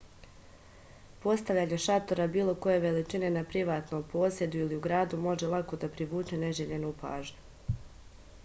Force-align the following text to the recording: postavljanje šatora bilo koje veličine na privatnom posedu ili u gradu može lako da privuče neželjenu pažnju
postavljanje 1.25 1.77
šatora 1.83 2.25
bilo 2.37 2.55
koje 2.65 2.79
veličine 2.85 3.29
na 3.35 3.43
privatnom 3.51 4.05
posedu 4.15 4.63
ili 4.63 4.79
u 4.81 4.81
gradu 4.87 5.19
može 5.27 5.51
lako 5.55 5.79
da 5.85 5.91
privuče 5.99 6.39
neželjenu 6.45 6.95
pažnju 7.05 7.77